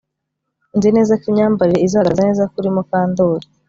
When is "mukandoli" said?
2.75-3.45